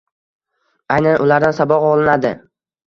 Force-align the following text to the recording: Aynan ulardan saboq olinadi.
Aynan 0.95 1.21
ulardan 1.27 1.57
saboq 1.61 1.89
olinadi. 1.93 2.37